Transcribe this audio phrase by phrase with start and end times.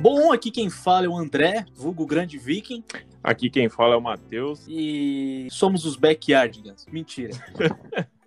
[0.00, 2.84] Bom, aqui quem fala é o André, vulgo grande viking.
[3.22, 4.64] Aqui quem fala é o Matheus.
[4.68, 6.86] E somos os Backyardigans.
[6.86, 7.32] Mentira.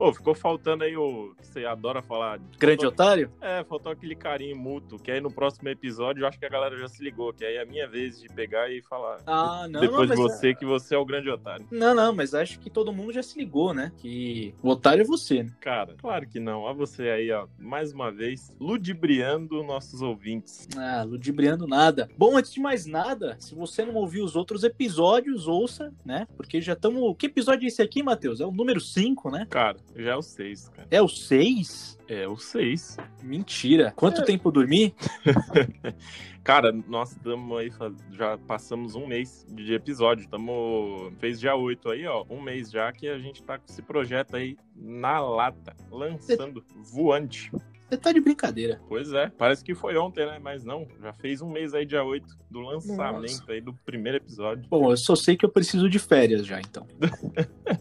[0.00, 2.40] Ô, ficou faltando aí o você adora falar.
[2.58, 3.04] Grande faltou...
[3.04, 3.30] otário?
[3.38, 6.78] É, faltou aquele carinho mútuo, que aí no próximo episódio eu acho que a galera
[6.78, 9.18] já se ligou, que aí é a minha vez de pegar e falar.
[9.26, 9.80] Ah, não.
[9.80, 10.54] Depois não, de você, é...
[10.54, 11.66] que você é o grande otário.
[11.70, 13.92] Não, não, mas acho que todo mundo já se ligou, né?
[13.98, 15.50] Que o otário é você, né?
[15.60, 16.60] Cara, claro que não.
[16.60, 20.66] Olha você aí, ó, mais uma vez, ludibriando nossos ouvintes.
[20.78, 22.08] Ah, ludibriando nada.
[22.16, 26.26] Bom, antes de mais nada, se você não ouviu os outros episódios, ouça, né?
[26.38, 27.14] Porque já estamos.
[27.18, 28.40] Que episódio é esse aqui, Matheus?
[28.40, 29.46] É o número 5, né?
[29.50, 30.88] Cara, já é o 6, cara.
[30.90, 31.98] É o 6?
[32.08, 32.96] É o 6.
[33.22, 33.92] Mentira.
[33.96, 34.24] Quanto é.
[34.24, 34.94] tempo eu dormi?
[36.42, 37.70] Cara, nós estamos aí,
[38.10, 40.24] já passamos um mês de episódio.
[40.24, 41.12] Estamos.
[41.18, 42.24] Fez dia 8 aí, ó.
[42.30, 46.74] Um mês já que a gente tá com esse projeto aí na lata, lançando, Cê...
[46.76, 47.52] voante.
[47.88, 48.80] Você tá de brincadeira.
[48.88, 50.38] Pois é, parece que foi ontem, né?
[50.40, 53.52] Mas não, já fez um mês aí, dia 8, do lançamento Nossa.
[53.52, 54.64] aí do primeiro episódio.
[54.68, 56.86] Bom, eu só sei que eu preciso de férias já, então.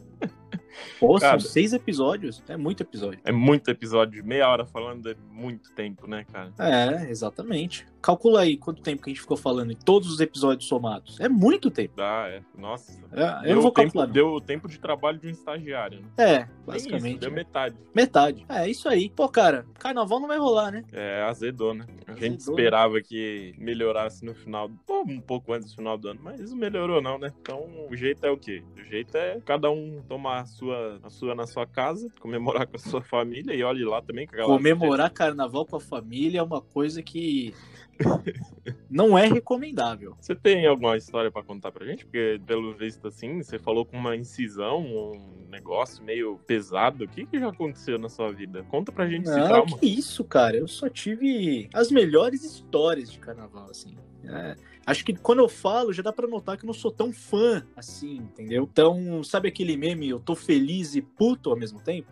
[1.00, 2.44] Pô, cara, são seis episódios?
[2.47, 3.19] É muito episódio.
[3.23, 4.23] É muito episódio.
[4.25, 6.52] Meia hora falando é muito tempo, né, cara?
[6.59, 7.86] É, exatamente.
[8.02, 11.19] Calcula aí quanto tempo que a gente ficou falando em todos os episódios somados.
[11.19, 11.95] É muito tempo.
[11.97, 12.41] Dá, é.
[12.58, 13.00] Nossa.
[13.11, 14.06] É, eu não vou tempo, calcular.
[14.06, 14.14] Não.
[14.14, 16.08] Deu o tempo de trabalho de um estagiário, né?
[16.17, 17.11] É, basicamente.
[17.11, 17.75] Isso, deu metade.
[17.94, 18.45] Metade.
[18.47, 19.09] É, isso aí.
[19.09, 20.84] Pô, cara, carnaval não vai rolar, né?
[20.94, 21.86] É, azedou, né?
[22.08, 22.30] A azedou.
[22.30, 26.58] gente esperava que melhorasse no final, um pouco antes do final do ano, mas não
[26.58, 27.34] melhorou não, né?
[27.41, 28.63] Então o jeito é o quê?
[28.78, 32.75] O jeito é cada um tomar a sua, a sua na sua casa, comemorar com
[32.75, 34.27] a sua família e olhe lá também.
[34.27, 37.53] Comemorar carnaval com a família é uma coisa que
[38.89, 40.15] não é recomendável.
[40.19, 42.05] Você tem alguma história para contar pra gente?
[42.05, 47.03] Porque, pelo visto, assim, você falou com uma incisão, um negócio meio pesado.
[47.03, 48.63] O que, que já aconteceu na sua vida?
[48.69, 49.77] Conta pra gente não, esse trauma.
[49.77, 50.57] que isso, cara.
[50.57, 53.97] Eu só tive as melhores histórias de carnaval, assim.
[54.31, 57.12] É, acho que quando eu falo, já dá para notar que eu não sou tão
[57.12, 58.69] fã assim, entendeu?
[58.72, 62.12] Então, sabe aquele meme, eu tô feliz e puto ao mesmo tempo?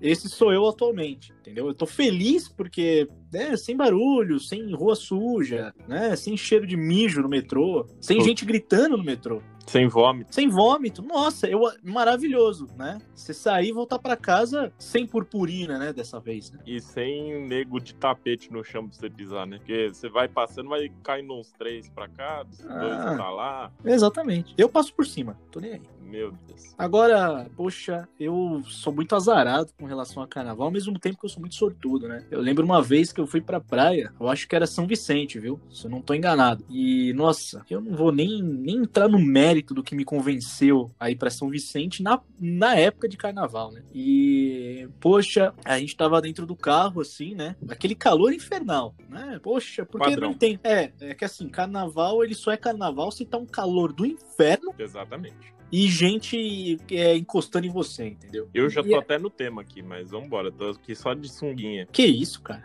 [0.00, 1.68] Esse sou eu atualmente, entendeu?
[1.68, 7.20] Eu tô feliz porque, né, sem barulho, sem rua suja, né, sem cheiro de mijo
[7.20, 9.42] no metrô, sem gente gritando no metrô.
[9.70, 10.34] Sem vômito.
[10.34, 11.00] Sem vômito.
[11.00, 13.00] Nossa, eu, maravilhoso, né?
[13.14, 15.92] Você sair e voltar para casa sem purpurina, né?
[15.92, 16.50] Dessa vez.
[16.50, 16.58] Né?
[16.66, 19.58] E sem nego de tapete no chão pra você pisar, né?
[19.58, 23.72] Porque você vai passando, vai caindo uns três pra cá, dois ah, pra lá.
[23.84, 24.52] Exatamente.
[24.58, 25.82] Eu passo por cima, tô nem aí.
[26.10, 26.74] Meu Deus.
[26.76, 31.30] Agora, poxa, eu sou muito azarado com relação a carnaval, ao mesmo tempo que eu
[31.30, 32.26] sou muito sortudo, né?
[32.30, 35.38] Eu lembro uma vez que eu fui pra praia, eu acho que era São Vicente,
[35.38, 35.60] viu?
[35.70, 36.64] Se eu não tô enganado.
[36.68, 41.10] E, nossa, eu não vou nem, nem entrar no mérito do que me convenceu a
[41.10, 43.82] ir pra São Vicente na, na época de carnaval, né?
[43.94, 47.54] E, poxa, a gente tava dentro do carro, assim, né?
[47.68, 49.38] Aquele calor infernal, né?
[49.40, 50.30] Poxa, porque Padrão.
[50.30, 50.58] não tem.
[50.64, 54.74] É, é que assim, carnaval, ele só é carnaval se tá um calor do inferno.
[54.76, 58.48] Exatamente e gente é, encostando em você, entendeu?
[58.52, 61.28] Eu já tô e é até no tema aqui, mas vambora, tô aqui só de
[61.28, 61.86] sunguinha.
[61.92, 62.64] Que isso, cara?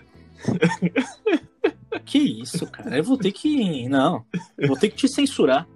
[2.03, 2.97] que isso, cara?
[2.97, 3.87] Eu vou ter que.
[3.87, 4.25] Não,
[4.57, 5.67] eu vou ter que te censurar.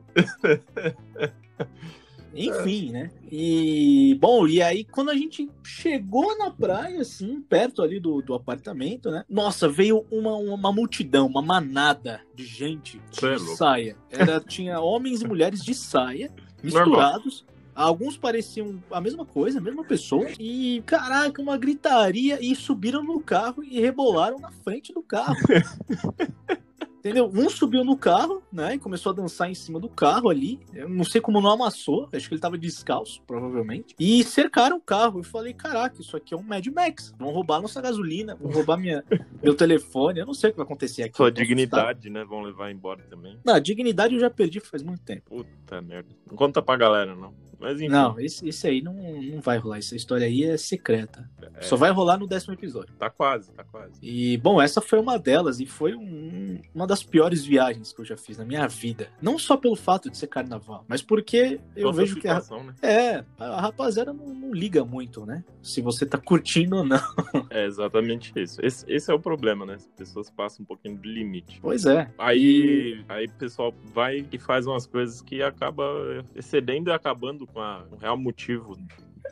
[2.34, 3.10] Enfim, né?
[3.32, 8.34] E, bom, e aí quando a gente chegou na praia, assim, perto ali do, do
[8.34, 9.26] apartamento, né?
[9.28, 13.98] Nossa, veio uma, uma multidão, uma manada de gente de é saia.
[14.10, 16.32] Era, tinha homens e mulheres de saia
[16.64, 17.46] misturados.
[17.46, 17.60] Normal.
[17.76, 20.28] Alguns pareciam a mesma coisa, a mesma pessoa.
[20.38, 22.38] E, caraca, uma gritaria.
[22.42, 25.38] E subiram no carro e rebolaram na frente do carro.
[27.00, 27.32] Entendeu?
[27.34, 28.76] Um subiu no carro, né?
[28.76, 30.60] E começou a dançar em cima do carro ali.
[30.74, 32.10] Eu não sei como não amassou.
[32.12, 33.96] Acho que ele tava descalço, provavelmente.
[33.98, 35.20] E cercaram o carro.
[35.20, 37.14] Eu falei, caraca, isso aqui é um Mad Max.
[37.18, 39.04] Vão roubar nossa gasolina, vão roubar minha,
[39.42, 40.20] meu telefone.
[40.20, 41.16] Eu não sei o que vai acontecer aqui.
[41.16, 42.26] Sua dignidade, né?
[42.26, 43.40] Vão levar embora também.
[43.46, 45.24] Não, a dignidade eu já perdi faz muito tempo.
[45.30, 46.10] Puta merda.
[46.28, 47.34] Não conta pra galera, não.
[47.60, 47.90] Mas enfim.
[47.90, 49.78] Não, esse, esse aí não, não vai rolar.
[49.78, 51.30] Essa história aí é secreta.
[51.56, 51.62] É...
[51.62, 52.94] Só vai rolar no décimo episódio.
[52.98, 53.94] Tá quase, tá quase.
[54.02, 55.60] E, bom, essa foi uma delas.
[55.60, 59.10] E foi um, uma das piores viagens que eu já fiz na minha vida.
[59.22, 62.76] Não só pelo fato de ser carnaval, mas porque eu vejo que a, né?
[62.82, 65.44] é, a rapaziada não, não, liga muito, né?
[65.62, 67.00] Se você tá curtindo ou não.
[67.50, 68.64] É exatamente isso.
[68.64, 69.76] Esse, esse é o problema, né?
[69.76, 71.60] As pessoas passam um pouquinho do limite.
[71.62, 72.10] Pois é.
[72.18, 75.84] Aí, aí o pessoal vai e faz umas coisas que acaba
[76.36, 77.49] excedendo e acabando
[77.92, 78.78] um real motivo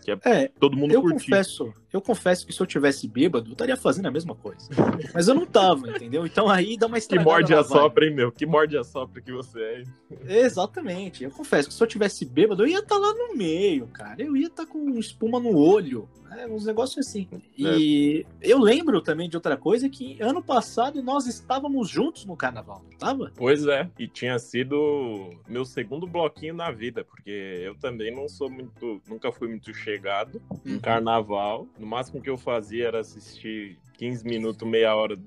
[0.04, 1.26] que é, é todo mundo eu curtir.
[1.26, 4.70] confesso Eu confesso que se eu tivesse bêbado, eu estaria fazendo a mesma coisa.
[5.14, 6.26] Mas eu não tava, entendeu?
[6.26, 7.30] Então aí dá uma estragada.
[7.30, 8.32] Que morde a sopra, hein, meu?
[8.32, 9.86] Que morde a sopra que você
[10.28, 10.44] é.
[10.46, 11.24] Exatamente.
[11.24, 14.22] Eu confesso que se eu tivesse bêbado, eu ia estar tá lá no meio, cara.
[14.22, 16.10] Eu ia estar tá com espuma no olho.
[16.32, 17.28] É, uns negócios assim.
[17.58, 18.52] E é.
[18.52, 23.32] eu lembro também de outra coisa que ano passado nós estávamos juntos no carnaval, tava?
[23.36, 28.50] Pois é, e tinha sido meu segundo bloquinho na vida, porque eu também não sou
[28.50, 30.76] muito, nunca fui muito chegado uhum.
[30.76, 31.68] em carnaval.
[31.78, 35.18] No máximo que eu fazia era assistir 15 minutos, meia hora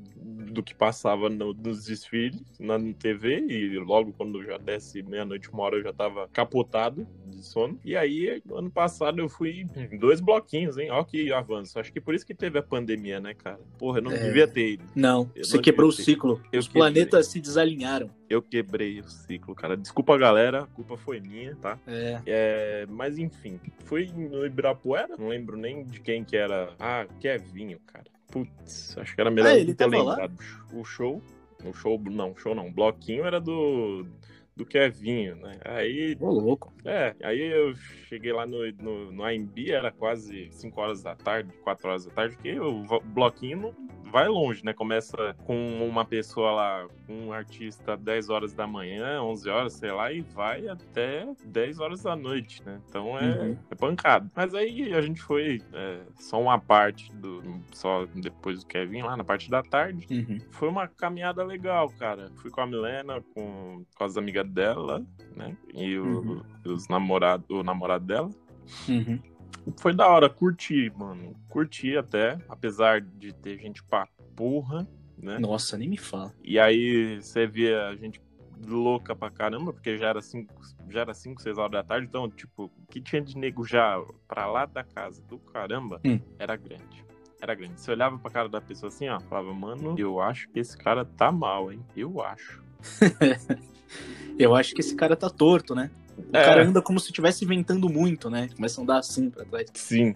[0.50, 5.62] do que passava no, nos desfiles na TV e logo quando já desce meia-noite, uma
[5.62, 7.78] hora eu já tava capotado de sono.
[7.84, 10.90] E aí, ano passado eu fui em dois bloquinhos, hein?
[10.90, 11.78] Ó que avanço.
[11.78, 13.60] Acho que por isso que teve a pandemia, né, cara?
[13.78, 14.18] Porra, eu não é...
[14.18, 14.84] devia ter ido.
[14.94, 16.40] Não, eu você não quebrou o ciclo.
[16.52, 16.82] Eu Os quebrei.
[16.82, 18.10] planetas se desalinharam.
[18.28, 19.76] Eu quebrei o ciclo, cara.
[19.76, 20.62] Desculpa, galera.
[20.62, 21.78] A culpa foi minha, tá?
[21.86, 22.20] É.
[22.26, 25.16] é mas enfim, fui no Ibirapuera.
[25.16, 26.72] Não lembro nem de quem que era.
[26.78, 28.06] Ah, Kevinho, cara.
[28.30, 30.38] Putz, acho que era melhor ah, ele ter lembrado.
[30.72, 31.22] O show.
[31.64, 32.68] O show, não, show não.
[32.68, 34.06] O bloquinho era do
[34.60, 35.58] do Kevinho, né?
[35.64, 36.16] Aí.
[36.20, 36.72] Ô, louco.
[36.84, 37.74] É, aí eu
[38.08, 42.12] cheguei lá no, no, no AMB, era quase 5 horas da tarde, 4 horas da
[42.12, 44.72] tarde, que o bloquinho não vai longe, né?
[44.72, 50.12] Começa com uma pessoa lá, um artista 10 horas da manhã, 11 horas, sei lá,
[50.12, 52.80] e vai até 10 horas da noite, né?
[52.88, 53.58] Então é, uhum.
[53.70, 54.30] é pancado.
[54.34, 57.42] Mas aí a gente foi é, só uma parte do.
[57.72, 60.06] Só depois do Kevin lá, na parte da tarde.
[60.10, 60.38] Uhum.
[60.50, 62.30] Foi uma caminhada legal, cara.
[62.36, 65.04] Fui com a Milena, com, com as amigas dela,
[65.36, 65.56] né?
[65.74, 66.42] E o, uhum.
[66.64, 68.30] os namorado, o namorado dela.
[68.88, 69.18] Uhum.
[69.78, 71.34] Foi da hora, curti, mano.
[71.48, 74.86] Curti até, apesar de ter gente pra porra,
[75.18, 75.38] né?
[75.38, 76.32] Nossa, nem me fala.
[76.42, 78.20] E aí você via a gente
[78.66, 80.52] louca pra caramba, porque já era 5,
[80.88, 84.02] já era 5, 6 horas da tarde, então, tipo, o que tinha de nego já
[84.28, 86.20] pra lá da casa do caramba hum.
[86.38, 87.04] era grande.
[87.40, 87.80] Era grande.
[87.80, 91.04] Você olhava pra cara da pessoa assim, ó, falava, mano, eu acho que esse cara
[91.04, 91.80] tá mal, hein?
[91.96, 92.62] Eu acho.
[94.38, 95.90] eu acho que esse cara tá torto, né?
[96.16, 96.44] O é.
[96.44, 98.48] cara anda como se estivesse inventando muito, né?
[98.54, 99.68] Começa a andar assim pra trás.
[99.74, 100.14] Sim.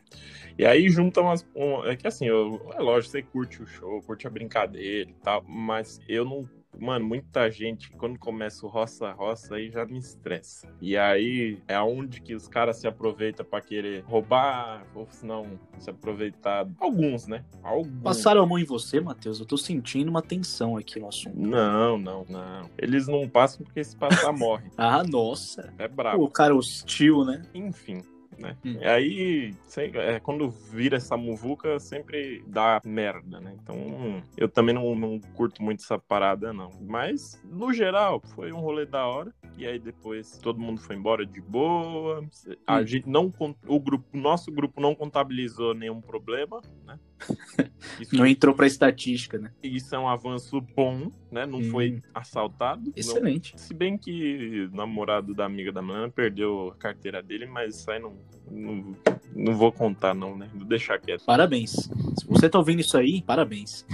[0.59, 1.47] E aí junta umas.
[1.55, 5.15] Um, é que assim, eu, é lógico, você curte o show, curte a brincadeira e
[5.15, 6.49] tal, mas eu não
[6.79, 10.69] Mano, muita gente, quando começa o roça-roça, aí já me estressa.
[10.81, 15.59] E aí é onde que os caras se aproveitam para querer roubar, ou se não,
[15.79, 16.67] se aproveitar.
[16.79, 17.45] Alguns, né?
[17.63, 18.03] Alguns.
[18.03, 19.41] Passaram a mão em você, Matheus?
[19.41, 21.39] Eu tô sentindo uma tensão aqui no assunto.
[21.39, 22.71] Não, não, não.
[22.79, 24.71] Eles não passam porque se passar, morre.
[24.77, 25.73] ah, nossa.
[25.79, 26.23] É brabo.
[26.23, 27.43] O cara hostil, né?
[27.55, 28.03] Enfim
[28.39, 28.57] né?
[28.65, 28.79] Hum.
[28.81, 33.57] E aí, é, quando vira essa muvuca, sempre dá merda, né?
[33.63, 36.71] Então, eu também não, não curto muito essa parada, não.
[36.81, 39.33] Mas, no geral, foi um rolê da hora.
[39.57, 42.27] E aí depois todo mundo foi embora de boa.
[42.67, 42.87] A hum.
[42.87, 43.33] gente não
[43.67, 46.99] o grupo, nosso grupo não contabilizou nenhum problema, né?
[48.01, 49.53] Isso, não entrou pra estatística, né?
[49.63, 51.45] Isso é um avanço bom, né?
[51.45, 51.71] Não hum.
[51.71, 52.93] foi assaltado.
[52.95, 53.53] Excelente.
[53.53, 57.81] Não, se bem que o namorado da amiga da Mana perdeu a carteira dele, mas
[57.81, 58.15] isso aí não,
[58.51, 58.97] não,
[59.35, 60.49] não vou contar, não, né?
[60.55, 61.25] Vou deixar quieto.
[61.25, 61.73] Parabéns.
[61.73, 63.85] Se você tá ouvindo isso aí, parabéns.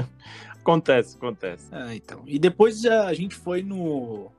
[0.58, 1.68] acontece, acontece.
[1.70, 2.22] Ah, então.
[2.26, 4.32] E depois a gente foi no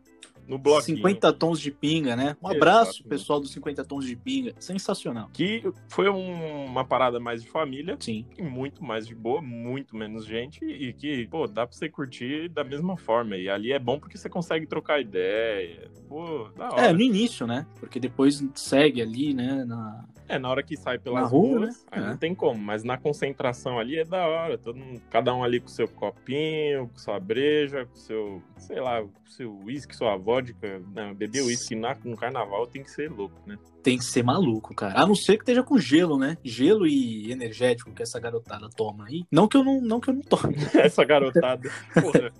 [0.47, 0.97] no bloquinho.
[0.97, 2.37] 50 tons de pinga, né?
[2.41, 3.09] Um abraço, Exato.
[3.09, 4.53] pessoal dos 50 tons de pinga.
[4.59, 5.29] Sensacional.
[5.33, 7.97] Que foi um, uma parada mais de família.
[7.99, 8.25] Sim.
[8.37, 10.63] E muito mais de boa, muito menos gente.
[10.63, 13.35] E que, pô, dá pra você curtir da mesma forma.
[13.35, 15.91] E ali é bom porque você consegue trocar ideia.
[16.07, 16.81] Pô, da hora.
[16.87, 17.67] É, no início, né?
[17.79, 19.65] Porque depois segue ali, né?
[19.65, 21.91] Na, é, na hora que sai pelas rua, ruas, né?
[21.91, 22.01] é.
[22.01, 22.59] não tem como.
[22.59, 24.57] Mas na concentração ali é da hora.
[24.57, 29.01] Todo mundo, cada um ali com seu copinho, com sua breja, com seu, sei lá,
[29.01, 30.81] com seu uísque, sua vodka.
[30.93, 33.57] Não, beber uísque no carnaval tem que ser louco, né?
[33.83, 34.99] Tem que ser maluco, cara.
[34.99, 36.37] A não ser que esteja com gelo, né?
[36.43, 39.23] Gelo e energético que essa garotada toma aí.
[39.31, 40.55] Não que eu não, não, que eu não tome.
[40.75, 41.69] essa garotada.
[41.93, 42.33] Porra.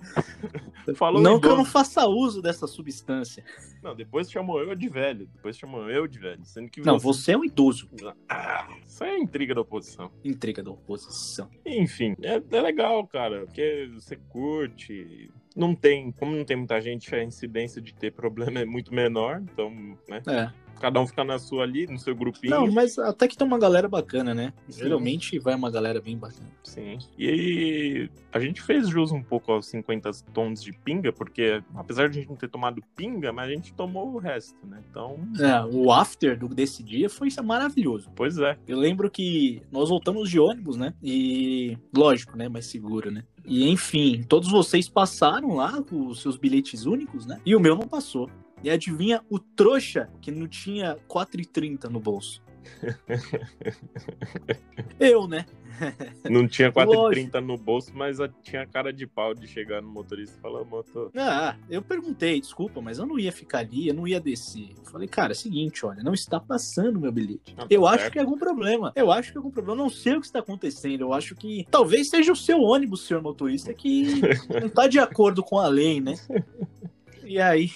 [0.94, 3.44] Falou não que eu não faça uso dessa substância.
[3.82, 5.26] Não, depois chamou eu de velho.
[5.34, 6.44] Depois chamou eu de velho.
[6.44, 7.88] Sendo que não, você, você é um idoso.
[8.28, 10.10] Ah, isso é intriga da oposição.
[10.24, 11.50] Intriga da oposição.
[11.64, 13.44] Enfim, é, é legal, cara.
[13.44, 15.30] Porque você curte.
[15.58, 19.42] Não tem, como não tem muita gente, a incidência de ter problema é muito menor.
[19.42, 19.70] Então,
[20.08, 20.22] né?
[20.28, 20.68] É.
[20.80, 22.54] Cada um fica na sua ali, no seu grupinho.
[22.54, 24.52] Não, mas até que tem uma galera bacana, né?
[24.68, 24.84] Sim.
[24.84, 26.48] Geralmente vai uma galera bem bacana.
[26.62, 26.98] Sim.
[27.18, 32.08] E aí, a gente fez jus um pouco aos 50 tons de pinga, porque apesar
[32.08, 34.80] de a gente não ter tomado pinga, mas a gente tomou o resto, né?
[34.88, 35.18] Então.
[35.40, 38.10] É, o after desse dia foi maravilhoso.
[38.14, 38.56] Pois é.
[38.66, 40.94] Eu lembro que nós voltamos de ônibus, né?
[41.02, 41.76] E.
[41.92, 42.48] Lógico, né?
[42.48, 43.24] Mais seguro, né?
[43.48, 47.40] E enfim, todos vocês passaram lá os seus bilhetes únicos, né?
[47.46, 48.28] E o meu não passou.
[48.62, 52.42] E adivinha o trouxa que não tinha 4,30 no bolso.
[54.98, 55.46] Eu, né?
[56.28, 60.40] Não tinha 4,30 no bolso, mas tinha cara de pau de chegar no motorista e
[60.40, 61.10] falar, motor.
[61.16, 64.70] Ah, eu perguntei, desculpa, mas eu não ia ficar ali, eu não ia descer.
[64.76, 67.54] Eu falei, cara, é o seguinte, olha, não está passando meu bilhete.
[67.56, 68.12] Ah, eu tá acho certo.
[68.12, 68.92] que é algum problema.
[68.94, 69.80] Eu acho que é algum problema.
[69.80, 71.02] Eu não sei o que está acontecendo.
[71.02, 74.20] Eu acho que talvez seja o seu ônibus, senhor motorista, que
[74.50, 76.14] não está de acordo com a lei, né?
[77.24, 77.70] E aí,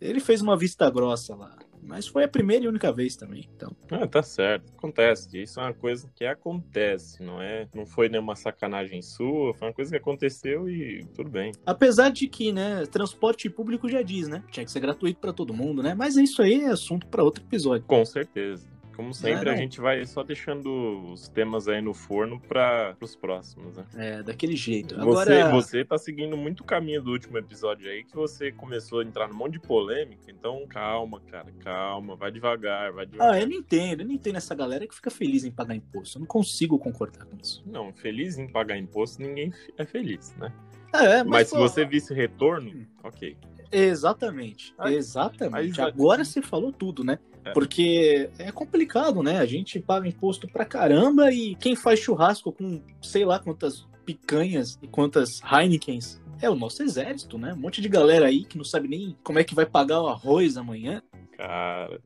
[0.00, 1.56] ele fez uma vista grossa lá.
[1.84, 3.74] Mas foi a primeira e única vez também, então.
[3.90, 4.72] Ah, tá certo.
[4.76, 5.40] Acontece.
[5.40, 7.68] Isso é uma coisa que acontece, não é?
[7.74, 11.52] Não foi nenhuma sacanagem sua, foi uma coisa que aconteceu e tudo bem.
[11.64, 14.42] Apesar de que, né, transporte público já diz, né?
[14.50, 15.94] Tinha que ser gratuito para todo mundo, né?
[15.94, 17.86] Mas isso aí é assunto para outro episódio.
[17.86, 18.73] Com certeza.
[18.94, 23.76] Como sempre, a gente vai só deixando os temas aí no forno para os próximos,
[23.76, 23.84] né?
[23.96, 24.98] É, daquele jeito.
[25.00, 25.50] Agora...
[25.50, 29.04] Você, você tá seguindo muito o caminho do último episódio aí, que você começou a
[29.04, 33.34] entrar num monte de polêmica, então calma, cara, calma, vai devagar, vai devagar.
[33.34, 36.18] Ah, eu não entendo, eu não entendo essa galera que fica feliz em pagar imposto.
[36.18, 37.62] Eu não consigo concordar com isso.
[37.66, 40.52] Não, feliz em pagar imposto, ninguém é feliz, né?
[40.92, 41.56] É, mas, mas pô...
[41.56, 42.86] se você visse retorno, hum.
[43.02, 43.36] ok.
[43.72, 45.80] Exatamente, exatamente.
[45.80, 47.18] Agora você falou tudo, né?
[47.44, 47.52] É.
[47.52, 49.38] Porque é complicado, né?
[49.38, 54.78] A gente paga imposto pra caramba e quem faz churrasco com sei lá quantas picanhas
[54.82, 57.52] e quantas Heinekens é o nosso exército, né?
[57.52, 60.08] Um monte de galera aí que não sabe nem como é que vai pagar o
[60.08, 61.02] arroz amanhã.
[61.36, 62.00] Cara,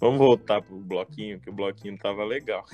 [0.00, 2.64] vamos voltar pro bloquinho, que o bloquinho tava legal.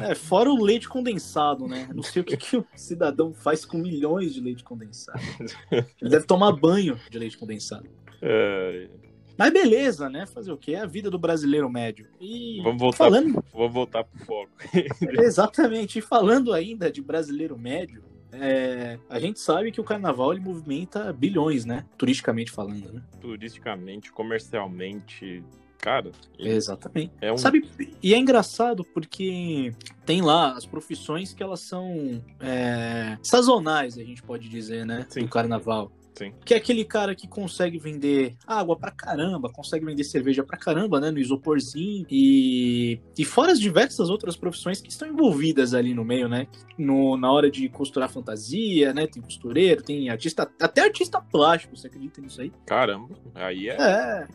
[0.00, 1.88] É, fora o leite condensado, né?
[1.94, 5.20] Não sei o que, que o cidadão faz com milhões de leite condensado.
[5.70, 7.88] Ele deve tomar banho de leite condensado.
[8.20, 8.88] É,
[9.36, 10.26] mas beleza, né?
[10.26, 10.72] Fazer o quê?
[10.72, 12.08] É a vida do brasileiro médio.
[12.20, 13.44] E vamos voltar, falando...
[13.52, 14.50] vamos voltar pro foco.
[15.22, 15.98] Exatamente.
[15.98, 18.98] E falando ainda de brasileiro médio, é...
[19.08, 21.84] a gente sabe que o carnaval ele movimenta bilhões, né?
[21.96, 23.02] Turisticamente falando, né?
[23.20, 25.42] Turisticamente, comercialmente,
[25.78, 26.12] cara.
[26.38, 27.12] Exatamente.
[27.20, 27.36] É um...
[27.36, 27.68] Sabe,
[28.02, 29.72] e é engraçado porque
[30.06, 35.06] tem lá as profissões que elas são é, sazonais, a gente pode dizer, né?
[35.10, 35.22] Sim.
[35.22, 35.92] Do carnaval.
[36.14, 36.32] Sim.
[36.44, 41.00] Que é aquele cara que consegue vender água pra caramba, consegue vender cerveja pra caramba,
[41.00, 41.10] né?
[41.10, 42.06] No isoporzinho.
[42.10, 46.46] E, e fora as diversas outras profissões que estão envolvidas ali no meio, né?
[46.78, 49.06] No, na hora de costurar fantasia, né?
[49.06, 52.52] Tem costureiro, tem artista, até artista plástico, você acredita nisso aí?
[52.64, 53.76] Caramba, aí é.
[53.76, 54.26] É,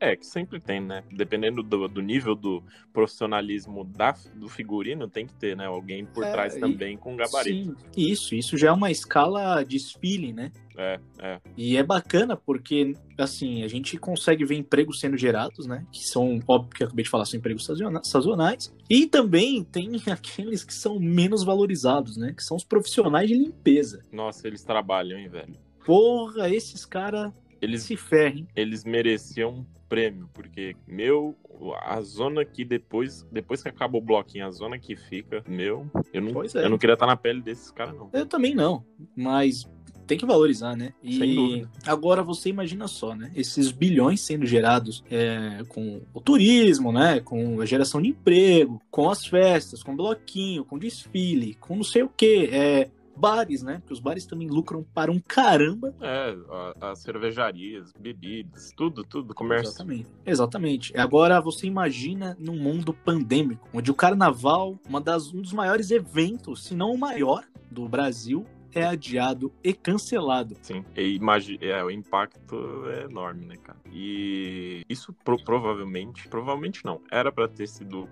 [0.00, 1.02] é que sempre tem, né?
[1.12, 2.62] Dependendo do, do nível do
[2.92, 5.66] profissionalismo da, do figurino, tem que ter, né?
[5.66, 7.70] Alguém por é, trás e, também com gabarito.
[7.70, 10.50] Sim, isso, isso já é uma escala desfile, né?
[10.76, 11.40] É, é.
[11.56, 15.86] E é bacana porque, assim, a gente consegue ver empregos sendo gerados, né?
[15.92, 17.68] Que são, óbvio que eu acabei de falar, são empregos
[18.04, 18.74] sazonais.
[18.88, 22.32] E também tem aqueles que são menos valorizados, né?
[22.32, 24.02] Que são os profissionais de limpeza.
[24.12, 25.54] Nossa, eles trabalham, hein, velho?
[25.84, 28.46] Porra, esses caras eles se ferrem.
[28.54, 31.36] Eles mereciam um prêmio, porque, meu,
[31.82, 36.20] a zona que depois, depois que acaba o bloquinho, a zona que fica, meu, eu
[36.20, 36.46] não, é.
[36.54, 38.10] eu não queria estar na pele desses caras, não.
[38.12, 38.84] Eu também não,
[39.16, 39.68] mas
[40.06, 40.92] tem que valorizar, né?
[41.02, 43.30] E agora você imagina só, né?
[43.34, 47.20] Esses bilhões sendo gerados é, com o turismo, né?
[47.20, 52.02] Com a geração de emprego, com as festas, com bloquinho, com desfile, com não sei
[52.02, 52.48] o que.
[52.52, 53.78] É, bares, né?
[53.78, 55.94] Porque os bares também lucram para um caramba.
[56.00, 56.36] É,
[56.80, 59.68] as cervejarias, bebidas, tudo, tudo, comércio.
[59.68, 60.08] Exatamente.
[60.24, 60.98] Exatamente.
[60.98, 66.64] Agora você imagina num mundo pandêmico, onde o carnaval, uma das, um dos maiores eventos,
[66.64, 70.56] se não o maior do Brasil, é adiado e cancelado.
[70.60, 71.18] Sim, e
[71.60, 73.78] é, o impacto é enorme, né, cara?
[73.92, 78.08] E isso pro provavelmente, provavelmente não, era para ter sido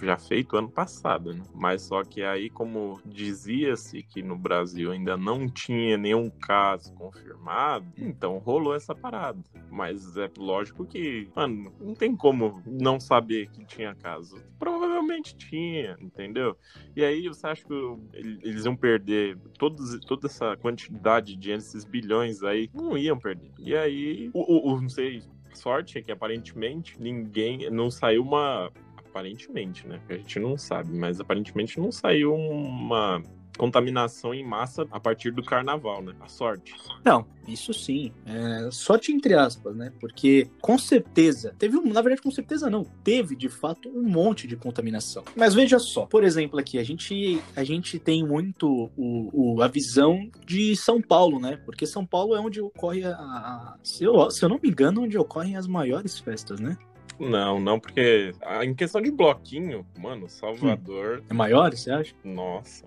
[0.00, 1.42] já feito ano passado, né?
[1.54, 7.86] Mas só que aí, como dizia-se que no Brasil ainda não tinha nenhum caso confirmado,
[7.96, 9.42] então rolou essa parada.
[9.70, 14.36] Mas é lógico que, mano, não tem como não saber que tinha caso.
[15.06, 16.56] Provavelmente tinha, entendeu?
[16.94, 17.74] E aí você acha que
[18.12, 23.50] eles iam perder todos toda essa quantidade de esses bilhões aí, não iam perder.
[23.58, 25.22] E aí, o, o, não sei,
[25.54, 30.00] sorte é que aparentemente ninguém, não saiu uma aparentemente, né?
[30.08, 33.22] A gente não sabe, mas aparentemente não saiu uma
[33.56, 36.14] contaminação em massa a partir do carnaval, né?
[36.20, 36.74] A sorte.
[37.04, 38.12] Não, isso sim.
[38.24, 39.92] É, sorte entre aspas, né?
[40.00, 44.56] Porque com certeza, teve, na verdade, com certeza não, teve de fato um monte de
[44.56, 45.24] contaminação.
[45.34, 49.68] Mas veja só, por exemplo, aqui, a gente, a gente tem muito o, o a
[49.68, 51.58] visão de São Paulo, né?
[51.64, 53.12] Porque São Paulo é onde ocorre a.
[53.12, 56.76] a se, eu, se eu não me engano, onde ocorrem as maiores festas, né?
[57.18, 61.20] Não, não, porque em questão de bloquinho, mano, Salvador.
[61.20, 61.26] Hum.
[61.30, 62.14] É maior, você acha?
[62.22, 62.84] Nossa.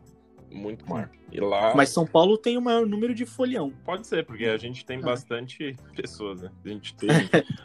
[0.52, 1.10] Muito maior.
[1.32, 1.74] E lá.
[1.76, 3.72] Mas São Paulo tem o maior número de folião.
[3.86, 5.02] Pode ser, porque a gente tem ah.
[5.02, 6.52] bastante pessoas, né?
[6.66, 7.10] A gente tem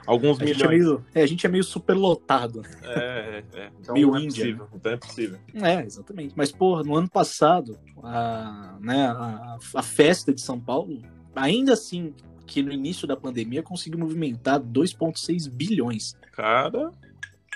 [0.06, 0.58] alguns a milhões.
[0.58, 2.62] Gente é meio, é, a gente é meio superlotado.
[2.82, 3.70] É, é, é.
[3.80, 4.44] Então meio é Índia.
[4.44, 4.68] Possível.
[4.74, 5.38] Então é possível.
[5.54, 6.34] É, exatamente.
[6.36, 11.00] Mas, porra, no ano passado, a, né, a, a festa de São Paulo,
[11.34, 12.14] ainda assim,
[12.46, 16.16] que no início da pandemia conseguiu movimentar 2,6 bilhões.
[16.32, 16.90] Cara.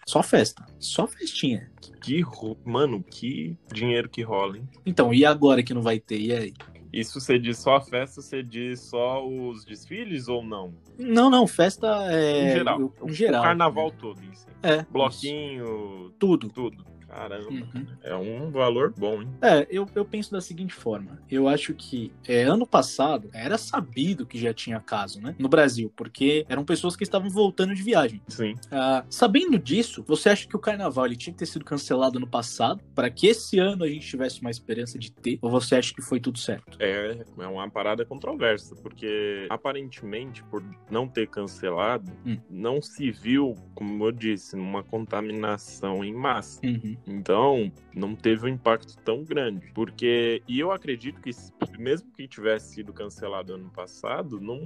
[0.09, 0.65] Só festa.
[0.79, 1.71] Só festinha.
[2.01, 2.25] Que,
[2.65, 4.67] mano, que dinheiro que rola, hein?
[4.87, 6.19] Então, e agora que não vai ter?
[6.19, 6.55] E aí?
[6.91, 10.73] Isso você diz só a festa, você diz só os desfiles ou não?
[10.99, 12.49] Não, não, festa é.
[12.49, 12.95] Em geral.
[13.05, 13.43] Em geral.
[13.43, 14.47] O carnaval todo em si.
[14.63, 14.83] É.
[14.91, 16.11] Bloquinho.
[16.19, 16.49] Tudo.
[16.49, 16.87] Tudo.
[17.09, 17.87] Caramba, uhum.
[18.03, 19.29] é um valor bom, hein?
[19.41, 21.21] É, eu, eu penso da seguinte forma.
[21.31, 25.35] Eu acho que é, ano passado era sabido que já tinha caso, né?
[25.39, 28.21] No Brasil, porque eram pessoas que estavam voltando de viagem.
[28.29, 28.55] Sim.
[28.71, 32.27] Ah, sabendo disso, você acha que o carnaval ele tinha que ter sido cancelado no
[32.27, 35.39] passado para que esse ano a gente tivesse uma esperança de ter?
[35.41, 36.77] Ou você acha que foi tudo certo?
[36.79, 42.39] É, é uma parada controversa, porque aparentemente, por não ter cancelado, hum.
[42.51, 46.61] não se viu, como eu disse, uma contaminação em massa.
[46.65, 46.98] Uhum.
[47.07, 49.71] Então, não teve um impacto tão grande.
[49.75, 51.31] Porque, e eu acredito que,
[51.79, 54.59] mesmo que tivesse sido cancelado ano passado, não,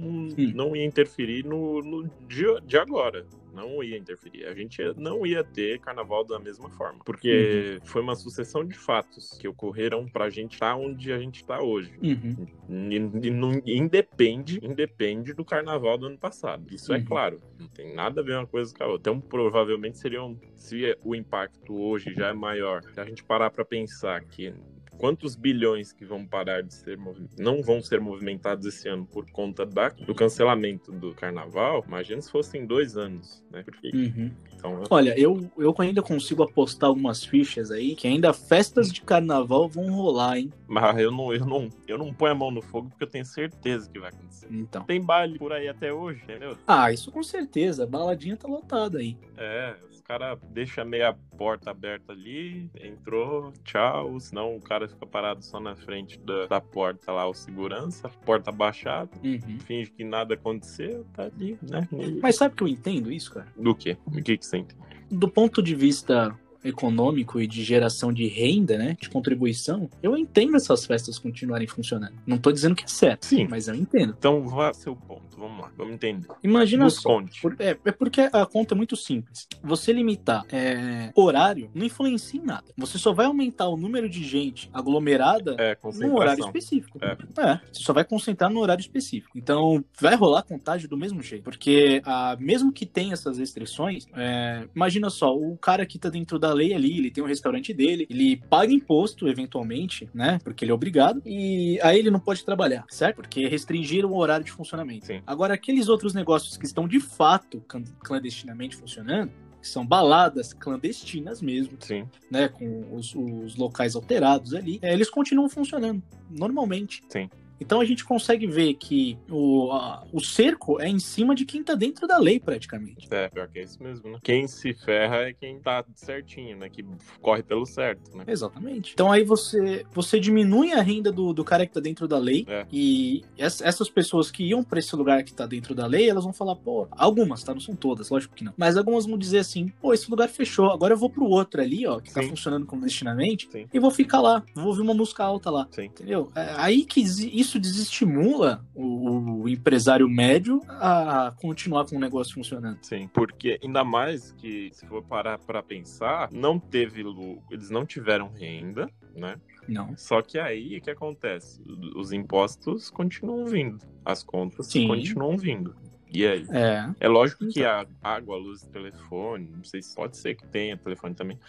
[0.53, 4.45] não ia interferir no, no dia de agora não ia interferir.
[4.45, 6.99] A gente não ia ter carnaval da mesma forma.
[7.05, 7.85] Porque uhum.
[7.85, 11.93] foi uma sucessão de fatos que ocorreram pra gente estar onde a gente tá hoje.
[12.01, 12.47] Uhum.
[12.89, 16.73] E, e não, independe, independe do carnaval do ano passado.
[16.73, 17.03] Isso é uhum.
[17.03, 17.41] é claro.
[17.59, 19.11] Não tem nada a ver uma coisa com a outra.
[19.11, 20.37] Então, provavelmente seriam.
[20.55, 24.53] Se o impacto hoje já é maior, se a gente parar pra pensar que
[24.97, 26.97] quantos bilhões que vão parar de ser
[27.37, 32.31] não vão ser movimentados esse ano por conta da, do cancelamento do carnaval, imagina se
[32.31, 33.63] fossem dois anos, né?
[33.63, 34.31] Porque, uhum.
[34.53, 39.67] então, Olha, eu, eu ainda consigo apostar algumas fichas aí que ainda festas de carnaval
[39.67, 40.51] vão rolar, hein?
[40.67, 43.25] Mas eu não, eu não, eu não ponho a mão no fogo porque eu tenho
[43.25, 44.47] certeza que vai acontecer.
[44.49, 44.83] Então.
[44.83, 46.57] Tem baile por aí até hoje, entendeu?
[46.67, 47.83] Ah, isso com certeza.
[47.83, 49.17] A baladinha tá lotada aí.
[49.37, 54.19] É, cara deixa meia porta aberta ali, entrou, tchau.
[54.19, 58.51] Senão o cara fica parado só na frente da, da porta lá, o segurança, porta
[58.51, 59.59] baixada, uhum.
[59.59, 61.87] finge que nada aconteceu, tá ali, né?
[62.21, 63.47] Mas sabe que eu entendo isso, cara?
[63.55, 63.97] Do quê?
[64.05, 64.81] O que, que você entende?
[65.09, 70.55] Do ponto de vista econômico e de geração de renda, né, de contribuição, eu entendo
[70.55, 72.13] essas festas continuarem funcionando.
[72.25, 73.47] Não tô dizendo que é certo, Sim.
[73.49, 74.15] mas eu entendo.
[74.17, 76.27] Então vá seu ponto, vamos lá, vamos entender.
[76.43, 79.47] Imagina Nos só, por, é, é, porque a conta é muito simples.
[79.63, 82.65] Você limitar é, horário não influencia em nada.
[82.77, 86.99] Você só vai aumentar o número de gente aglomerada é, no horário específico.
[87.01, 87.11] É.
[87.41, 87.59] é.
[87.71, 89.37] você só vai concentrar no horário específico.
[89.37, 94.67] Então vai rolar contágio do mesmo jeito, porque a, mesmo que tenha essas restrições, é,
[94.75, 98.07] imagina só, o cara que tá dentro da lei ali, ele tem um restaurante dele,
[98.09, 100.39] ele paga imposto eventualmente, né?
[100.43, 103.17] Porque ele é obrigado, e aí ele não pode trabalhar, certo?
[103.17, 105.05] Porque restringiram o horário de funcionamento.
[105.05, 105.21] Sim.
[105.25, 107.63] Agora, aqueles outros negócios que estão de fato
[108.03, 112.05] clandestinamente funcionando, que são baladas clandestinas mesmo, Sim.
[112.29, 117.01] né, com os, os locais alterados ali, é, eles continuam funcionando normalmente.
[117.07, 117.29] Sim.
[117.63, 121.63] Então a gente consegue ver que o, a, o cerco é em cima de quem
[121.63, 123.07] tá dentro da lei, praticamente.
[123.09, 124.19] É, pior que é isso mesmo, né?
[124.21, 126.69] Quem se ferra é quem tá certinho, né?
[126.69, 126.85] Que
[127.21, 128.25] corre pelo certo, né?
[128.27, 128.91] Exatamente.
[128.93, 132.45] Então aí você, você diminui a renda do, do cara que tá dentro da lei
[132.49, 132.65] é.
[132.71, 136.33] e essas pessoas que iam para esse lugar que tá dentro da lei, elas vão
[136.33, 137.53] falar, pô, algumas, tá?
[137.53, 138.53] Não são todas, lógico que não.
[138.57, 141.87] Mas algumas vão dizer assim, pô, esse lugar fechou, agora eu vou pro outro ali,
[141.87, 142.27] ó, que tá Sim.
[142.27, 143.67] tá funcionando clandestinamente Sim.
[143.73, 145.67] e vou ficar lá, vou ouvir uma música alta lá.
[145.71, 145.85] Sim.
[145.85, 146.31] Entendeu?
[146.35, 152.33] É aí que isso isso desestimula o, o, empresário médio a continuar com o negócio
[152.33, 152.79] funcionando.
[152.81, 157.85] Sim, porque ainda mais que, se for parar para pensar, não teve lucro, eles não
[157.85, 159.35] tiveram renda, né?
[159.67, 159.95] Não.
[159.95, 161.61] Só que aí o que acontece?
[161.95, 164.87] Os impostos continuam vindo, as contas Sim.
[164.87, 165.75] continuam vindo.
[166.11, 166.45] E aí?
[166.51, 166.89] É.
[166.99, 170.77] É lógico que a água, a luz, telefone, não sei se pode ser que tenha
[170.77, 171.39] telefone também,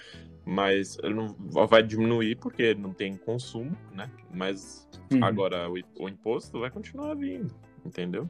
[0.45, 1.29] mas não
[1.67, 4.11] vai diminuir porque não tem consumo, né?
[4.33, 5.25] Mas uhum.
[5.25, 7.55] agora o, o imposto vai continuar vindo,
[7.85, 8.29] entendeu?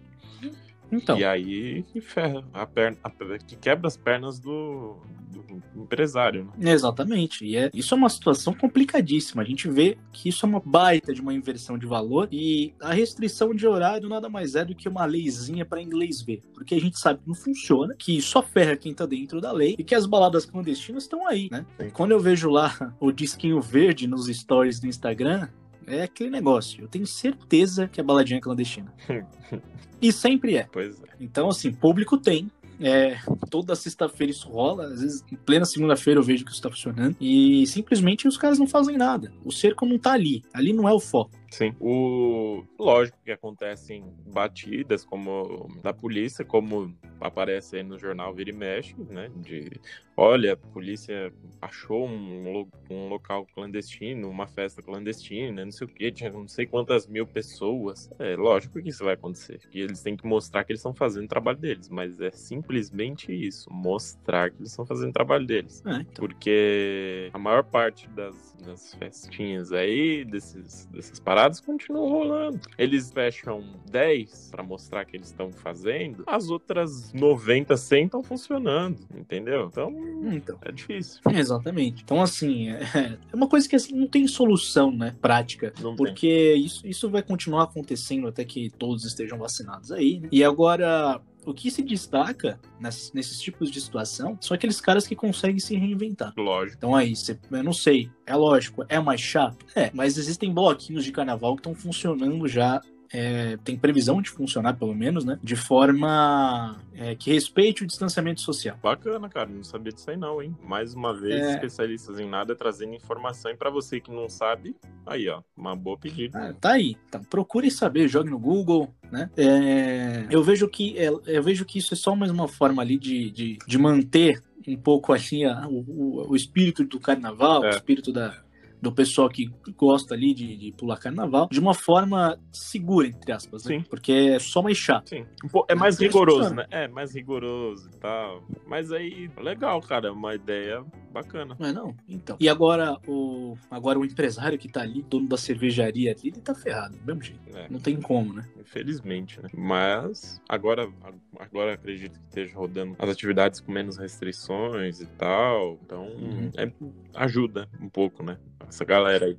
[0.94, 1.18] Então.
[1.18, 4.96] E aí que ferra a perna, a, que quebra as pernas do,
[5.30, 6.50] do empresário.
[6.56, 6.72] Né?
[6.72, 7.44] Exatamente.
[7.44, 9.42] E é, isso é uma situação complicadíssima.
[9.42, 12.92] A gente vê que isso é uma baita de uma inversão de valor e a
[12.92, 16.40] restrição de horário nada mais é do que uma leizinha para inglês ver.
[16.54, 19.74] Porque a gente sabe que não funciona, que só ferra quem tá dentro da lei
[19.78, 21.66] e que as baladas clandestinas estão aí, né?
[21.80, 21.90] Sim.
[21.90, 25.48] Quando eu vejo lá o disquinho verde nos stories do Instagram,
[25.86, 26.82] é aquele negócio.
[26.82, 28.92] Eu tenho certeza que é baladinha clandestina.
[30.00, 30.68] e sempre é.
[30.70, 31.06] Pois é.
[31.20, 33.16] Então, assim, público tem, É,
[33.50, 37.16] toda sexta-feira isso rola, às vezes em plena segunda-feira eu vejo que isso tá funcionando.
[37.20, 39.32] E simplesmente os caras não fazem nada.
[39.44, 40.42] O cerco não tá ali.
[40.52, 41.30] Ali não é o foco.
[41.54, 41.74] Sim.
[41.78, 42.64] O...
[42.78, 48.94] Lógico que acontecem batidas como da polícia, como aparece aí no jornal Vira e Mexe,
[49.08, 49.30] né?
[49.36, 49.70] De
[50.16, 56.10] olha, a polícia achou um, um local clandestino, uma festa clandestina, não sei o que,
[56.12, 58.10] tinha não sei quantas mil pessoas.
[58.18, 59.60] É lógico que isso vai acontecer.
[59.70, 63.32] Que eles têm que mostrar que eles estão fazendo o trabalho deles, mas é simplesmente
[63.32, 65.82] isso, mostrar que eles estão fazendo o trabalho deles.
[65.86, 66.26] É, então.
[66.26, 72.60] Porque a maior parte das, das festinhas aí, desses, dessas paradas, continuam rolando.
[72.78, 78.98] Eles fecham 10 para mostrar que eles estão fazendo, as outras 90, 100 estão funcionando,
[79.14, 79.68] entendeu?
[79.70, 79.92] Então,
[80.32, 81.20] então, é difícil.
[81.32, 82.02] Exatamente.
[82.02, 86.54] Então, assim, é, é uma coisa que assim, não tem solução, né, prática, não porque
[86.54, 90.20] isso, isso vai continuar acontecendo até que todos estejam vacinados aí.
[90.20, 90.28] Né?
[90.32, 95.14] E agora, o que se destaca nesses, nesses tipos de situação são aqueles caras que
[95.14, 96.32] conseguem se reinventar.
[96.36, 96.76] Lógico.
[96.78, 99.64] Então aí, cê, eu não sei, é lógico, é mais chato?
[99.74, 102.80] É, mas existem bloquinhos de carnaval que estão funcionando já
[103.14, 105.38] é, tem previsão de funcionar, pelo menos, né?
[105.40, 108.76] De forma é, que respeite o distanciamento social.
[108.82, 109.48] Bacana, cara.
[109.48, 110.52] Não sabia disso aí, não, hein?
[110.64, 111.50] Mais uma vez, é...
[111.52, 113.52] especialistas em nada trazendo informação.
[113.52, 114.74] E para você que não sabe,
[115.06, 116.36] aí, ó, uma boa pedida.
[116.36, 116.96] Ah, tá aí.
[117.08, 119.30] Então, procure saber, jogue no Google, né?
[119.36, 122.98] É, eu, vejo que, é, eu vejo que isso é só mais uma forma ali
[122.98, 127.68] de, de, de manter um pouco assim a, o, o, espírito do carnaval, é.
[127.68, 128.42] o espírito da,
[128.84, 133.64] do pessoal que gosta ali de, de, pular carnaval de uma forma segura, entre aspas,
[133.64, 133.78] né?
[133.78, 133.84] Sim.
[133.88, 135.08] Porque é só mais chato.
[135.08, 135.24] Sim.
[135.68, 136.66] É mais rigoroso, né?
[136.70, 138.44] É, mais rigoroso e tal.
[138.66, 140.08] Mas aí, legal, cara.
[140.08, 141.56] É uma ideia bacana.
[141.58, 141.96] Não é não?
[142.06, 142.36] Então.
[142.38, 146.54] E agora o, agora o empresário que tá ali, dono da cervejaria ali, ele tá
[146.54, 147.56] ferrado, do mesmo jeito.
[147.56, 147.68] É.
[147.70, 148.46] Não tem como, né?
[148.60, 149.48] Infelizmente, né?
[149.56, 150.90] Mas agora,
[151.38, 155.78] agora acredito que esteja rodando as atividades com menos restrições e tal.
[155.82, 156.50] Então, uhum.
[156.56, 156.70] é,
[157.14, 158.36] ajuda um pouco, né?
[158.68, 159.38] Essa galera aí.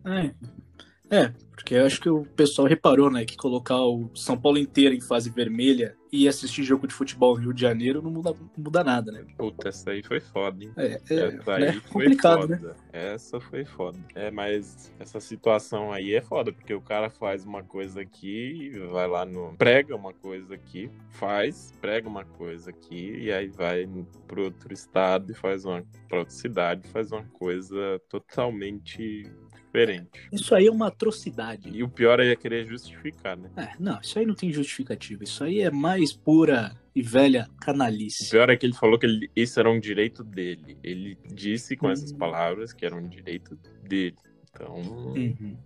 [1.09, 1.17] É.
[1.17, 4.93] é, porque eu acho que o pessoal reparou, né, que colocar o São Paulo inteiro
[4.95, 8.63] em fase vermelha e assistir jogo de futebol no Rio de Janeiro não muda, não
[8.63, 9.25] muda nada, né?
[9.37, 10.71] Puta, essa aí foi foda, hein?
[10.77, 11.71] É, é essa aí né?
[11.73, 12.57] foi complicado, foda.
[12.57, 12.75] né?
[12.93, 13.99] Essa foi foda.
[14.13, 19.07] É, mas essa situação aí é foda, porque o cara faz uma coisa aqui, vai
[19.07, 19.55] lá no.
[19.57, 23.87] prega uma coisa aqui, faz, prega uma coisa aqui, e aí vai
[24.27, 25.83] pro outro estado e faz uma.
[26.07, 29.29] pra outra cidade, faz uma coisa totalmente
[29.75, 30.09] diferente.
[30.31, 31.69] Isso aí é uma atrocidade.
[31.69, 33.49] E o pior é querer justificar, né?
[33.57, 35.23] É, não, isso aí não tem justificativa.
[35.23, 38.27] Isso aí é mais pura e velha canalice.
[38.27, 40.77] O pior é que ele falou que ele, esse era um direito dele.
[40.81, 44.15] Ele disse com essas palavras que era um direito dele.
[44.49, 45.57] Então, uhum.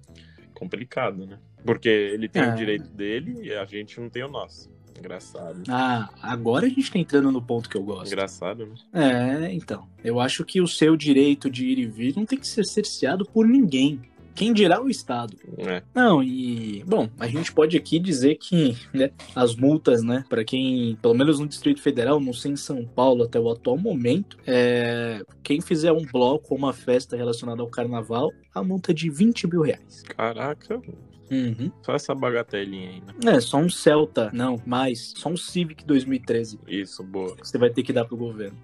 [0.55, 1.39] complicado, né?
[1.63, 2.51] Porque ele tem é.
[2.51, 4.71] o direito dele e a gente não tem o nosso.
[4.97, 5.63] Engraçado.
[5.67, 8.07] Ah, agora a gente tá entrando no ponto que eu gosto.
[8.07, 8.75] Engraçado, né?
[8.93, 9.87] É, então.
[10.03, 13.25] Eu acho que o seu direito de ir e vir não tem que ser cerceado
[13.25, 14.01] por ninguém.
[14.39, 15.35] Quem dirá o Estado?
[15.57, 15.83] É.
[15.93, 16.81] Não, e.
[16.87, 21.39] Bom, a gente pode aqui dizer que né, as multas, né, para quem, pelo menos
[21.39, 25.91] no Distrito Federal, não sei em São Paulo até o atual momento, é, quem fizer
[25.91, 30.03] um bloco ou uma festa relacionada ao carnaval, a multa é de 20 mil reais.
[30.03, 30.81] Caraca,
[31.31, 31.71] Uhum.
[31.81, 33.35] Só essa bagatelinha aí, né?
[33.35, 34.29] É, só um Celta.
[34.33, 35.13] Não, mais.
[35.17, 36.59] Só um Civic 2013.
[36.67, 37.35] Isso, boa.
[37.41, 38.57] Você vai ter que dar pro governo.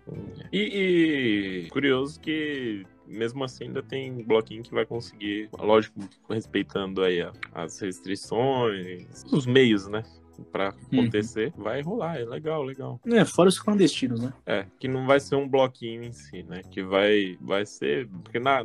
[0.52, 6.00] E, e curioso que mesmo assim ainda tem bloquinho que vai conseguir, lógico,
[6.30, 7.20] respeitando aí
[7.54, 10.04] as restrições, os meios, né?
[10.52, 11.02] Pra uhum.
[11.02, 11.64] acontecer, uhum.
[11.64, 13.00] vai rolar, é legal, legal.
[13.06, 14.34] É, fora os clandestinos, né?
[14.46, 16.62] É, que não vai ser um bloquinho em si, né?
[16.70, 18.08] Que vai, vai ser.
[18.24, 18.64] Porque na,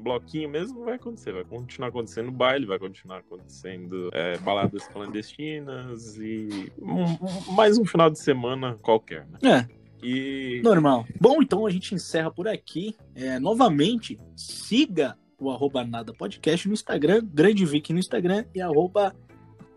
[0.00, 6.72] bloquinho mesmo vai acontecer, vai continuar acontecendo baile, vai continuar acontecendo é, baladas clandestinas e
[6.80, 9.68] um, mais um final de semana qualquer, né?
[9.68, 9.80] É.
[10.02, 10.62] E...
[10.64, 11.06] Normal.
[11.20, 12.96] Bom, então a gente encerra por aqui.
[13.14, 19.14] É, novamente, siga o arroba nada podcast no Instagram, Grande Vic no Instagram e arroba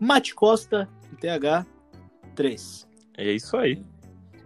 [0.00, 2.86] Matcosta, TH3.
[3.16, 3.82] É isso aí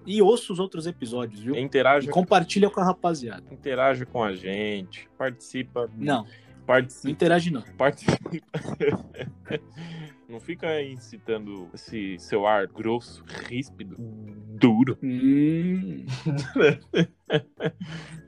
[0.09, 1.55] e ouça os outros episódios, viu?
[1.55, 2.09] Interaja.
[2.09, 3.45] E compartilha com a rapaziada.
[3.53, 5.91] Interaja com a gente, participa.
[5.95, 6.27] Não.
[6.67, 7.09] Participa.
[7.09, 7.63] Não interage, não.
[7.77, 8.31] Participa.
[10.27, 14.99] não fica incitando esse seu ar grosso, ríspido, duro.
[15.03, 16.07] Hum.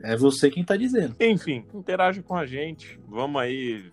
[0.05, 1.17] é você quem tá dizendo.
[1.19, 3.01] Enfim, interaja com a gente.
[3.09, 3.91] Vamos aí.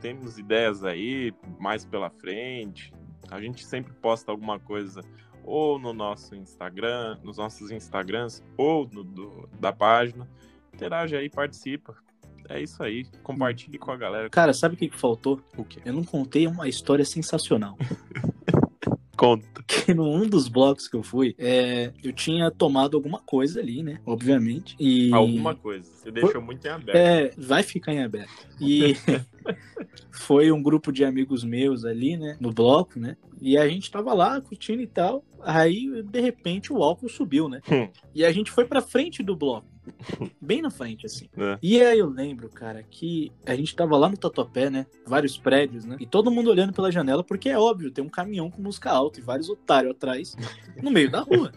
[0.00, 2.92] Temos ideias aí mais pela frente.
[3.30, 5.00] A gente sempre posta alguma coisa
[5.44, 10.28] ou no nosso Instagram, nos nossos Instagrams, ou no do, da página.
[10.72, 11.94] Interage aí, participa.
[12.48, 13.06] É isso aí.
[13.22, 14.30] Compartilhe com a galera.
[14.30, 15.40] Cara, sabe o que, que faltou?
[15.56, 15.80] O quê?
[15.84, 17.76] Eu não contei uma história sensacional.
[19.16, 19.46] Conta.
[19.54, 24.00] Porque num dos blocos que eu fui, é, eu tinha tomado alguma coisa ali, né?
[24.04, 24.76] Obviamente.
[24.78, 25.12] E...
[25.12, 25.88] Alguma coisa.
[25.90, 26.40] Você deixou foi...
[26.40, 26.96] muito em aberto.
[26.96, 28.48] É, vai ficar em aberto.
[28.60, 28.96] E
[30.10, 32.36] foi um grupo de amigos meus ali, né?
[32.40, 33.16] No bloco, né?
[33.40, 35.24] E a gente tava lá curtindo e tal.
[35.42, 37.60] Aí, de repente, o álcool subiu, né?
[37.70, 37.88] Hum.
[38.14, 39.66] e a gente foi pra frente do bloco.
[40.40, 41.28] Bem na frente, assim.
[41.36, 41.58] É.
[41.62, 44.86] E aí eu lembro, cara, que a gente tava lá no Tatuapé, né?
[45.06, 45.96] Vários prédios, né?
[46.00, 49.20] E todo mundo olhando pela janela, porque é óbvio, tem um caminhão com música alta
[49.20, 50.36] e vários otários atrás,
[50.82, 51.52] no meio da rua.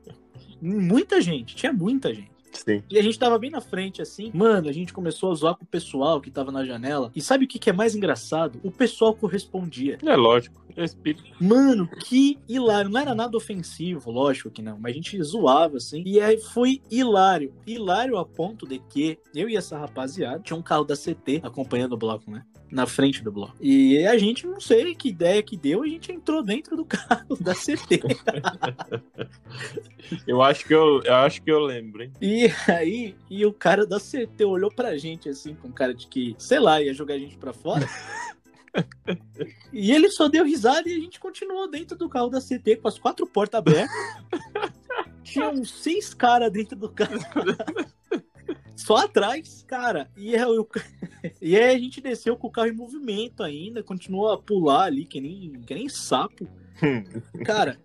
[0.60, 2.35] muita gente, tinha muita gente.
[2.64, 2.82] Sim.
[2.90, 4.30] E a gente tava bem na frente, assim.
[4.32, 7.10] Mano, a gente começou a zoar com o pessoal que tava na janela.
[7.14, 8.60] E sabe o que, que é mais engraçado?
[8.62, 9.98] O pessoal correspondia.
[10.04, 10.64] É lógico.
[10.76, 11.24] É espírito.
[11.40, 12.90] Mano, que hilário.
[12.90, 14.78] Não era nada ofensivo, lógico que não.
[14.78, 16.02] Mas a gente zoava, assim.
[16.04, 17.54] E aí foi hilário.
[17.66, 21.94] Hilário a ponto de que eu e essa rapaziada tinha um carro da CT acompanhando
[21.94, 22.44] o bloco, né?
[22.70, 23.56] Na frente do bloco.
[23.60, 27.36] E a gente, não sei que ideia que deu, a gente entrou dentro do carro
[27.40, 28.02] da CT.
[30.26, 32.12] eu acho que eu, eu acho que eu lembro, hein?
[32.20, 36.34] E aí, e o cara da CT olhou pra gente assim, com cara de que,
[36.38, 37.88] sei lá, ia jogar a gente pra fora.
[39.72, 42.88] e ele só deu risada e a gente continuou dentro do carro da CT com
[42.88, 43.90] as quatro portas abertas.
[45.22, 47.18] Tinha uns seis caras dentro do carro.
[48.76, 50.08] Só atrás, cara.
[50.16, 50.68] E, eu,
[51.40, 55.04] e aí a gente desceu com o carro em movimento ainda, continuou a pular ali,
[55.04, 56.48] que nem, que nem sapo.
[57.44, 57.78] cara,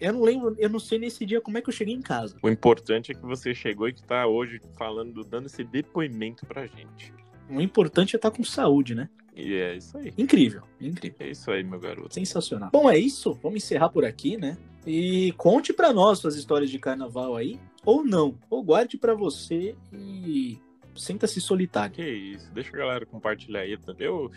[0.00, 2.36] eu não lembro, eu não sei nesse dia como é que eu cheguei em casa.
[2.42, 6.66] O importante é que você chegou e que tá hoje falando, dando esse depoimento pra
[6.66, 7.12] gente.
[7.48, 9.08] O importante é estar tá com saúde, né?
[9.36, 10.12] E é isso aí.
[10.16, 11.16] Incrível, incrível.
[11.20, 12.14] É isso aí, meu garoto.
[12.14, 12.70] Sensacional.
[12.72, 13.32] Bom, é isso.
[13.42, 14.56] Vamos encerrar por aqui, né?
[14.86, 18.38] E conte para nós suas histórias de carnaval aí ou não.
[18.48, 20.58] Ou guarde para você e
[20.96, 21.94] sinta-se solitário.
[21.94, 23.78] Que isso, deixa a galera compartilhar aí.
[23.98, 24.30] Eu,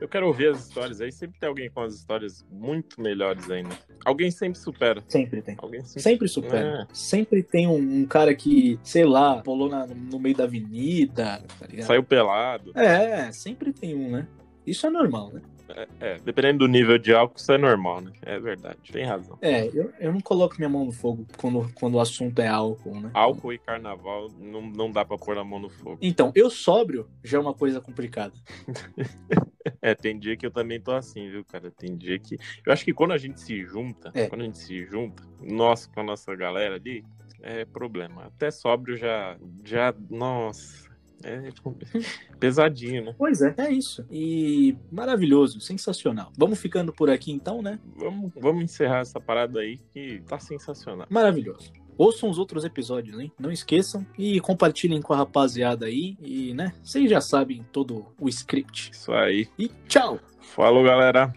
[0.00, 1.10] eu quero ouvir as histórias aí.
[1.10, 3.74] Sempre tem alguém com as histórias muito melhores ainda.
[4.04, 5.02] Alguém sempre supera.
[5.08, 5.56] Sempre tem.
[5.58, 6.86] Alguém sempre, sempre supera.
[6.90, 6.94] É.
[6.94, 11.42] Sempre tem um, um, cara que, sei lá, pulou na, no meio da avenida.
[11.58, 12.72] Tá Saiu pelado.
[12.74, 14.26] É, sempre tem um, né?
[14.66, 15.42] Isso é normal, né?
[15.76, 18.12] É, é, dependendo do nível de álcool, isso é normal, né?
[18.22, 19.38] É verdade, tem razão.
[19.40, 23.00] É, eu, eu não coloco minha mão no fogo quando, quando o assunto é álcool,
[23.00, 23.10] né?
[23.14, 25.98] Álcool e carnaval não, não dá pra pôr a mão no fogo.
[26.02, 28.34] Então, eu sóbrio já é uma coisa complicada.
[29.80, 31.70] é, tem dia que eu também tô assim, viu, cara?
[31.70, 32.36] Tem dia que.
[32.66, 34.26] Eu acho que quando a gente se junta, é.
[34.26, 37.04] quando a gente se junta, nós com a nossa galera ali,
[37.42, 38.24] é problema.
[38.24, 39.36] Até sóbrio já.
[39.64, 40.89] já nossa
[41.22, 41.76] é tipo,
[42.38, 43.14] pesadinho, né?
[43.16, 44.04] Pois é, é isso.
[44.10, 46.32] E maravilhoso, sensacional.
[46.36, 47.78] Vamos ficando por aqui então, né?
[47.96, 51.06] Vamos, vamos encerrar essa parada aí que tá sensacional.
[51.10, 51.72] Maravilhoso.
[51.96, 53.30] Ouçam os outros episódios, hein?
[53.38, 56.16] Não esqueçam e compartilhem com a rapaziada aí.
[56.18, 58.90] E, né, vocês já sabem todo o script.
[58.90, 59.48] Isso aí.
[59.58, 60.18] E tchau!
[60.40, 61.30] Falou, galera!